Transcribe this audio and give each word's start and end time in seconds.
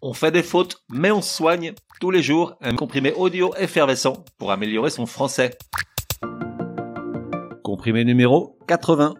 On 0.00 0.12
fait 0.12 0.30
des 0.30 0.44
fautes, 0.44 0.84
mais 0.88 1.10
on 1.10 1.20
soigne 1.20 1.72
tous 2.00 2.12
les 2.12 2.22
jours 2.22 2.54
un 2.60 2.76
comprimé 2.76 3.12
audio 3.14 3.52
effervescent 3.58 4.24
pour 4.38 4.52
améliorer 4.52 4.90
son 4.90 5.06
français. 5.06 5.58
Comprimé 7.64 8.04
numéro 8.04 8.56
80. 8.68 9.14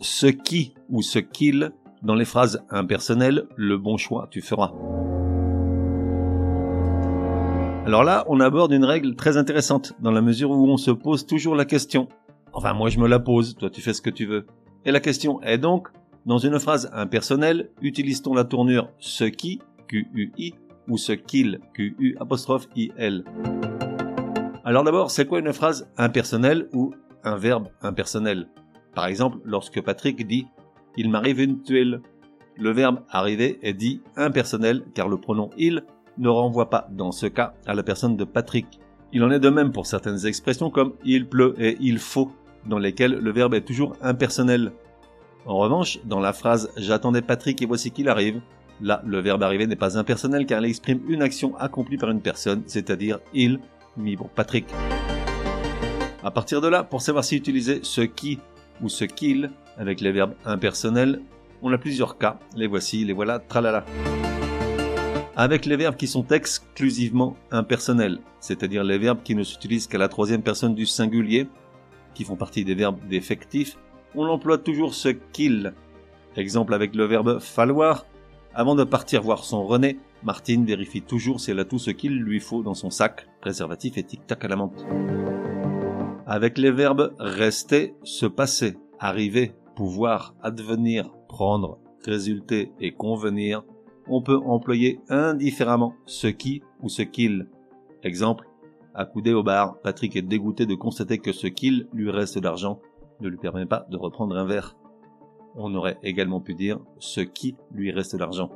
Ce 0.00 0.26
qui 0.26 0.74
ou 0.90 1.00
ce 1.00 1.18
qu'il 1.18 1.72
dans 2.02 2.14
les 2.14 2.26
phrases 2.26 2.62
impersonnelles, 2.68 3.46
le 3.56 3.78
bon 3.78 3.96
choix 3.96 4.28
tu 4.30 4.42
feras. 4.42 4.72
Alors 7.86 8.04
là, 8.04 8.26
on 8.28 8.38
aborde 8.40 8.72
une 8.72 8.84
règle 8.84 9.16
très 9.16 9.38
intéressante 9.38 9.94
dans 10.00 10.12
la 10.12 10.20
mesure 10.20 10.50
où 10.50 10.68
on 10.68 10.76
se 10.76 10.90
pose 10.90 11.24
toujours 11.24 11.54
la 11.54 11.64
question. 11.64 12.06
Enfin, 12.52 12.74
moi 12.74 12.90
je 12.90 12.98
me 12.98 13.08
la 13.08 13.18
pose, 13.18 13.56
toi 13.56 13.70
tu 13.70 13.80
fais 13.80 13.94
ce 13.94 14.02
que 14.02 14.10
tu 14.10 14.26
veux. 14.26 14.44
Et 14.84 14.90
la 14.90 15.00
question 15.00 15.40
est 15.40 15.56
donc, 15.56 15.88
dans 16.26 16.38
une 16.38 16.58
phrase 16.58 16.90
impersonnelle, 16.92 17.70
utilise-t-on 17.80 18.34
la 18.34 18.44
tournure 18.44 18.90
ce 18.98 19.24
qui 19.24 19.60
Q-U-I 19.92 20.54
ou 20.88 20.96
ce 20.96 21.12
qu'il 21.12 21.60
Q-U 21.74 22.16
apostrophe 22.18 22.66
Alors 24.64 24.84
d'abord, 24.84 25.10
c'est 25.10 25.26
quoi 25.26 25.38
une 25.38 25.52
phrase 25.52 25.86
impersonnelle 25.98 26.68
ou 26.72 26.94
un 27.24 27.36
verbe 27.36 27.68
impersonnel? 27.82 28.48
Par 28.94 29.06
exemple, 29.06 29.38
lorsque 29.44 29.82
Patrick 29.82 30.26
dit 30.26 30.46
il 30.96 31.10
m'arrive 31.10 31.40
une 31.40 31.62
tuile. 31.62 32.00
Le 32.58 32.70
verbe 32.70 33.00
arriver 33.08 33.58
est 33.62 33.72
dit 33.74 34.02
impersonnel 34.16 34.82
car 34.94 35.08
le 35.08 35.18
pronom 35.18 35.50
il 35.56 35.84
ne 36.18 36.28
renvoie 36.28 36.68
pas 36.68 36.86
dans 36.90 37.12
ce 37.12 37.26
cas 37.26 37.54
à 37.66 37.74
la 37.74 37.82
personne 37.82 38.16
de 38.16 38.24
Patrick. 38.24 38.80
Il 39.12 39.22
en 39.24 39.30
est 39.30 39.40
de 39.40 39.48
même 39.48 39.72
pour 39.72 39.86
certaines 39.86 40.26
expressions 40.26 40.70
comme 40.70 40.94
il 41.04 41.28
pleut 41.28 41.54
et 41.58 41.76
il 41.80 41.98
faut 41.98 42.30
dans 42.66 42.78
lesquelles 42.78 43.18
le 43.18 43.32
verbe 43.32 43.54
est 43.54 43.66
toujours 43.66 43.94
impersonnel. 44.02 44.72
En 45.46 45.56
revanche, 45.58 45.98
dans 46.04 46.20
la 46.20 46.32
phrase 46.32 46.70
j'attendais 46.76 47.22
Patrick 47.22 47.60
et 47.62 47.66
voici 47.66 47.90
qu'il 47.90 48.08
arrive, 48.08 48.40
Là, 48.80 49.02
le 49.06 49.20
verbe 49.20 49.42
arriver 49.42 49.66
n'est 49.66 49.76
pas 49.76 49.98
impersonnel 49.98 50.46
car 50.46 50.60
il 50.60 50.68
exprime 50.68 51.00
une 51.08 51.22
action 51.22 51.56
accomplie 51.56 51.98
par 51.98 52.10
une 52.10 52.20
personne, 52.20 52.62
c'est-à-dire 52.66 53.18
il, 53.34 53.60
mis 53.96 54.16
bon 54.16 54.28
Patrick. 54.34 54.66
À 56.24 56.30
partir 56.30 56.60
de 56.60 56.68
là, 56.68 56.82
pour 56.84 57.02
savoir 57.02 57.24
si 57.24 57.36
utiliser 57.36 57.80
ce 57.82 58.00
qui 58.00 58.38
ou 58.80 58.88
ce 58.88 59.04
qu'il 59.04 59.50
avec 59.76 60.00
les 60.00 60.12
verbes 60.12 60.34
impersonnels, 60.44 61.20
on 61.62 61.72
a 61.72 61.78
plusieurs 61.78 62.18
cas. 62.18 62.38
Les 62.56 62.66
voici, 62.66 63.04
les 63.04 63.12
voilà, 63.12 63.38
tralala. 63.38 63.84
Avec 65.36 65.64
les 65.64 65.76
verbes 65.76 65.96
qui 65.96 66.06
sont 66.06 66.26
exclusivement 66.28 67.36
impersonnels, 67.50 68.18
c'est-à-dire 68.40 68.84
les 68.84 68.98
verbes 68.98 69.22
qui 69.22 69.34
ne 69.34 69.42
s'utilisent 69.42 69.86
qu'à 69.86 69.98
la 69.98 70.08
troisième 70.08 70.42
personne 70.42 70.74
du 70.74 70.86
singulier, 70.86 71.48
qui 72.14 72.24
font 72.24 72.36
partie 72.36 72.64
des 72.64 72.74
verbes 72.74 72.98
défectifs, 73.08 73.78
on 74.14 74.26
emploie 74.26 74.58
toujours 74.58 74.94
ce 74.94 75.08
qu'il. 75.08 75.72
Exemple 76.36 76.74
avec 76.74 76.94
le 76.94 77.04
verbe 77.04 77.40
falloir, 77.40 78.06
avant 78.54 78.74
de 78.74 78.84
partir 78.84 79.22
voir 79.22 79.44
son 79.44 79.64
René, 79.64 79.98
Martine 80.22 80.64
vérifie 80.64 81.02
toujours 81.02 81.40
si 81.40 81.50
elle 81.50 81.60
a 81.60 81.64
tout 81.64 81.78
ce 81.78 81.90
qu'il 81.90 82.18
lui 82.18 82.38
faut 82.38 82.62
dans 82.62 82.74
son 82.74 82.90
sac, 82.90 83.26
préservatif 83.40 83.96
et 83.96 84.02
tic-tac 84.02 84.44
à 84.44 84.48
la 84.48 84.56
menthe. 84.56 84.84
Avec 86.26 86.58
les 86.58 86.70
verbes 86.70 87.14
rester, 87.18 87.94
se 88.04 88.26
passer, 88.26 88.76
arriver, 88.98 89.54
pouvoir, 89.74 90.34
advenir, 90.42 91.10
prendre, 91.28 91.78
résulter 92.04 92.72
et 92.78 92.92
convenir, 92.92 93.64
on 94.06 94.22
peut 94.22 94.38
employer 94.38 95.00
indifféremment 95.08 95.94
ce 96.06 96.26
qui 96.26 96.62
ou 96.82 96.88
ce 96.88 97.02
qu'il. 97.02 97.48
Exemple, 98.02 98.48
accoudé 98.94 99.32
au 99.32 99.42
bar, 99.42 99.78
Patrick 99.82 100.14
est 100.16 100.22
dégoûté 100.22 100.66
de 100.66 100.74
constater 100.74 101.18
que 101.18 101.32
ce 101.32 101.46
qu'il 101.46 101.88
lui 101.92 102.10
reste 102.10 102.38
d'argent 102.38 102.80
ne 103.20 103.28
lui 103.28 103.38
permet 103.38 103.66
pas 103.66 103.86
de 103.90 103.96
reprendre 103.96 104.36
un 104.36 104.44
verre 104.44 104.76
on 105.54 105.74
aurait 105.74 105.98
également 106.02 106.40
pu 106.40 106.54
dire 106.54 106.78
ce 106.98 107.20
qui 107.20 107.56
lui 107.72 107.90
reste 107.90 108.14
l'argent. 108.14 108.50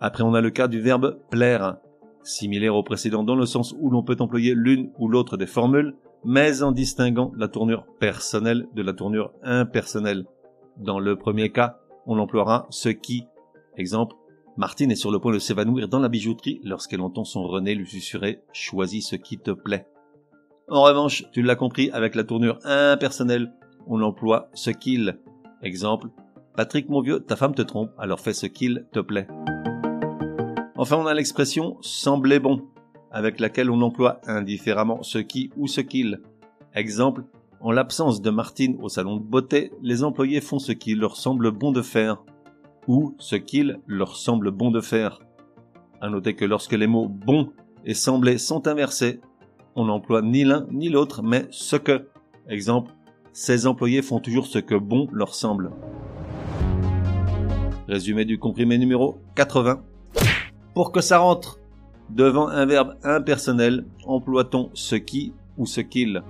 Après, 0.00 0.22
on 0.22 0.34
a 0.34 0.40
le 0.40 0.50
cas 0.50 0.68
du 0.68 0.80
verbe 0.80 1.18
plaire, 1.30 1.78
similaire 2.22 2.74
au 2.74 2.82
précédent 2.82 3.24
dans 3.24 3.36
le 3.36 3.46
sens 3.46 3.74
où 3.78 3.90
l'on 3.90 4.02
peut 4.02 4.16
employer 4.18 4.54
l'une 4.54 4.90
ou 4.98 5.08
l'autre 5.08 5.36
des 5.36 5.46
formules, 5.46 5.94
mais 6.24 6.62
en 6.62 6.72
distinguant 6.72 7.32
la 7.36 7.48
tournure 7.48 7.86
personnelle 7.98 8.68
de 8.74 8.82
la 8.82 8.92
tournure 8.92 9.32
impersonnelle. 9.42 10.26
Dans 10.76 10.98
le 10.98 11.16
premier 11.16 11.50
cas, 11.50 11.78
on 12.06 12.18
emploiera 12.18 12.66
ce 12.70 12.88
qui. 12.88 13.24
Exemple, 13.76 14.16
Martine 14.56 14.90
est 14.90 14.96
sur 14.96 15.10
le 15.10 15.18
point 15.18 15.32
de 15.32 15.38
s'évanouir 15.38 15.88
dans 15.88 15.98
la 15.98 16.08
bijouterie 16.08 16.60
lorsqu'elle 16.64 17.00
entend 17.00 17.24
son 17.24 17.46
René 17.46 17.74
lui 17.74 17.86
susurrer 17.86 18.40
Choisis 18.52 19.08
ce 19.08 19.16
qui 19.16 19.38
te 19.38 19.50
plaît. 19.50 19.86
En 20.68 20.82
revanche, 20.82 21.24
tu 21.32 21.42
l'as 21.42 21.56
compris, 21.56 21.90
avec 21.90 22.14
la 22.14 22.24
tournure 22.24 22.58
impersonnelle, 22.64 23.52
on 23.86 24.02
emploie 24.02 24.48
ce 24.54 24.70
qu'il. 24.70 25.18
Exemple, 25.62 26.08
Patrick 26.56 26.88
mon 26.88 27.00
vieux, 27.00 27.20
ta 27.20 27.36
femme 27.36 27.54
te 27.54 27.62
trompe, 27.62 27.90
alors 27.98 28.20
fais 28.20 28.32
ce 28.32 28.46
qu'il 28.46 28.86
te 28.92 29.00
plaît. 29.00 29.26
Enfin, 30.76 30.96
on 30.96 31.06
a 31.06 31.14
l'expression 31.14 31.78
sembler 31.80 32.38
bon, 32.38 32.62
avec 33.10 33.40
laquelle 33.40 33.70
on 33.70 33.80
emploie 33.80 34.20
indifféremment 34.26 35.02
ce 35.02 35.18
qui 35.18 35.50
ou 35.56 35.66
ce 35.66 35.80
qu'il. 35.80 36.20
Exemple, 36.74 37.24
en 37.60 37.72
l'absence 37.72 38.20
de 38.20 38.30
Martine 38.30 38.76
au 38.82 38.88
salon 38.88 39.16
de 39.16 39.22
beauté, 39.22 39.72
les 39.82 40.04
employés 40.04 40.40
font 40.40 40.58
ce 40.58 40.72
qui 40.72 40.94
leur 40.94 41.16
semble 41.16 41.50
bon 41.50 41.72
de 41.72 41.82
faire, 41.82 42.22
ou 42.86 43.14
ce 43.18 43.36
qu'il 43.36 43.80
leur 43.86 44.16
semble 44.16 44.50
bon 44.50 44.70
de 44.70 44.80
faire. 44.80 45.20
À 46.00 46.10
noter 46.10 46.34
que 46.34 46.44
lorsque 46.44 46.72
les 46.72 46.86
mots 46.86 47.08
bon 47.08 47.50
et 47.84 47.94
sembler 47.94 48.38
sont 48.38 48.68
inversés, 48.68 49.20
on 49.74 49.86
n'emploie 49.86 50.22
ni 50.22 50.44
l'un 50.44 50.66
ni 50.70 50.88
l'autre, 50.88 51.22
mais 51.22 51.46
ce 51.50 51.76
que. 51.76 52.08
Exemple, 52.48 52.92
ces 53.38 53.66
employés 53.66 54.00
font 54.00 54.18
toujours 54.18 54.46
ce 54.46 54.58
que 54.58 54.74
bon 54.74 55.08
leur 55.12 55.34
semble. 55.34 55.70
Résumé 57.86 58.24
du 58.24 58.38
comprimé 58.38 58.78
numéro 58.78 59.20
80. 59.34 59.82
Pour 60.72 60.90
que 60.90 61.02
ça 61.02 61.18
rentre 61.18 61.60
devant 62.08 62.48
un 62.48 62.64
verbe 62.64 62.94
impersonnel, 63.04 63.84
emploie-t-on 64.06 64.70
ce 64.72 64.96
qui 64.96 65.34
ou 65.58 65.66
ce 65.66 65.82
qu'il 65.82 66.22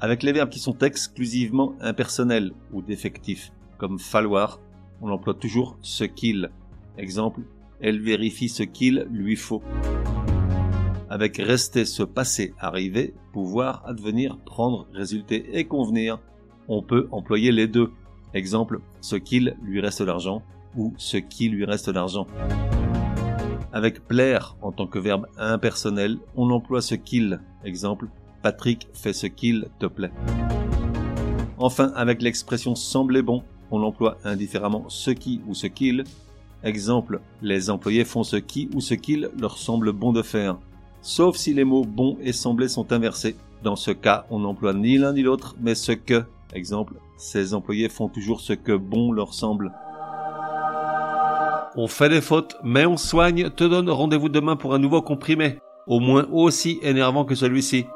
Avec 0.00 0.24
les 0.24 0.32
verbes 0.32 0.50
qui 0.50 0.58
sont 0.58 0.76
exclusivement 0.78 1.76
impersonnels 1.80 2.50
ou 2.72 2.82
défectifs, 2.82 3.52
comme 3.78 4.00
falloir, 4.00 4.58
on 5.00 5.08
emploie 5.12 5.34
toujours 5.34 5.78
ce 5.82 6.02
qu'il. 6.02 6.50
Exemple, 6.98 7.42
elle 7.80 8.00
vérifie 8.00 8.48
ce 8.48 8.64
qu'il 8.64 9.06
lui 9.08 9.36
faut 9.36 9.62
avec 11.10 11.38
rester, 11.38 11.84
se 11.84 12.04
passer, 12.04 12.54
arriver, 12.60 13.14
pouvoir, 13.32 13.82
advenir, 13.84 14.38
prendre, 14.46 14.86
résulter 14.94 15.58
et 15.58 15.64
convenir, 15.64 16.20
on 16.68 16.82
peut 16.82 17.08
employer 17.10 17.50
les 17.50 17.66
deux. 17.66 17.90
Exemple, 18.32 18.80
ce 19.00 19.16
qu'il 19.16 19.56
lui 19.60 19.80
reste 19.80 20.00
l'argent 20.00 20.42
ou 20.76 20.94
ce 20.96 21.16
qui 21.16 21.48
lui 21.48 21.64
reste 21.64 21.88
l'argent. 21.88 22.28
Avec 23.72 24.06
plaire 24.06 24.56
en 24.62 24.70
tant 24.70 24.86
que 24.86 25.00
verbe 25.00 25.26
impersonnel, 25.36 26.18
on 26.36 26.50
emploie 26.50 26.80
ce 26.80 26.94
qu'il. 26.94 27.40
Exemple, 27.64 28.06
Patrick 28.40 28.86
fait 28.94 29.12
ce 29.12 29.26
qu'il 29.26 29.66
te 29.80 29.86
plaît. 29.86 30.12
Enfin, 31.58 31.92
avec 31.96 32.22
l'expression 32.22 32.76
sembler 32.76 33.22
bon, 33.22 33.42
on 33.72 33.82
emploie 33.82 34.18
indifféremment 34.24 34.84
ce 34.88 35.10
qui 35.10 35.40
ou 35.48 35.54
ce 35.54 35.66
qu'il. 35.66 36.04
Exemple, 36.62 37.20
les 37.42 37.68
employés 37.68 38.04
font 38.04 38.22
ce 38.22 38.36
qui 38.36 38.70
ou 38.74 38.80
ce 38.80 38.94
qu'il 38.94 39.30
leur 39.40 39.58
semble 39.58 39.92
bon 39.92 40.12
de 40.12 40.22
faire 40.22 40.58
sauf 41.02 41.36
si 41.36 41.54
les 41.54 41.64
mots 41.64 41.84
bon 41.84 42.16
et 42.20 42.32
semblé 42.32 42.68
sont 42.68 42.92
inversés. 42.92 43.36
Dans 43.62 43.76
ce 43.76 43.90
cas, 43.90 44.26
on 44.30 44.40
n'emploie 44.40 44.72
ni 44.72 44.98
l'un 44.98 45.12
ni 45.12 45.22
l'autre, 45.22 45.56
mais 45.60 45.74
ce 45.74 45.92
que. 45.92 46.24
Exemple, 46.52 46.94
ces 47.16 47.54
employés 47.54 47.88
font 47.88 48.08
toujours 48.08 48.40
ce 48.40 48.54
que 48.54 48.76
bon 48.76 49.12
leur 49.12 49.34
semble. 49.34 49.72
On 51.76 51.86
fait 51.86 52.08
des 52.08 52.20
fautes, 52.20 52.56
mais 52.64 52.86
on 52.86 52.96
soigne, 52.96 53.50
te 53.50 53.62
donne 53.62 53.90
rendez-vous 53.90 54.28
demain 54.28 54.56
pour 54.56 54.74
un 54.74 54.78
nouveau 54.78 55.02
comprimé, 55.02 55.58
au 55.86 56.00
moins 56.00 56.26
aussi 56.32 56.80
énervant 56.82 57.24
que 57.24 57.36
celui-ci. 57.36 57.86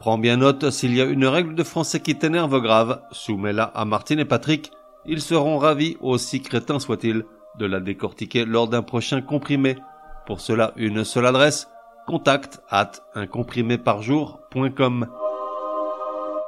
Prends 0.00 0.18
bien 0.18 0.38
note, 0.38 0.70
s'il 0.70 0.96
y 0.96 1.00
a 1.00 1.04
une 1.04 1.26
règle 1.26 1.54
de 1.54 1.62
français 1.62 2.00
qui 2.00 2.16
t'énerve 2.16 2.60
grave, 2.60 3.00
soumets-la 3.12 3.62
à 3.62 3.84
Martine 3.84 4.18
et 4.18 4.24
Patrick, 4.24 4.72
ils 5.06 5.20
seront 5.20 5.58
ravis, 5.58 5.96
aussi 6.00 6.40
crétins 6.42 6.80
soient-ils, 6.80 7.24
de 7.58 7.66
la 7.66 7.78
décortiquer 7.78 8.44
lors 8.44 8.66
d'un 8.66 8.82
prochain 8.82 9.20
comprimé. 9.20 9.76
Pour 10.26 10.40
cela, 10.40 10.72
une 10.76 11.04
seule 11.04 11.26
adresse, 11.26 11.68
contact 12.06 12.62
at 12.70 12.92
uncompriméparjour.com. 13.14 15.06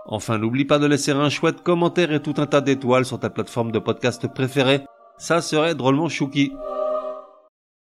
Enfin, 0.06 0.38
n'oublie 0.38 0.64
pas 0.64 0.78
de 0.78 0.86
laisser 0.86 1.12
un 1.12 1.28
chouette 1.30 1.62
commentaire 1.62 2.12
et 2.12 2.20
tout 2.20 2.34
un 2.36 2.46
tas 2.46 2.60
d'étoiles 2.60 3.06
sur 3.06 3.18
ta 3.18 3.30
plateforme 3.30 3.72
de 3.72 3.78
podcast 3.78 4.28
préférée. 4.28 4.84
Ça 5.16 5.40
serait 5.40 5.74
drôlement 5.74 6.08
chouki. 6.08 6.52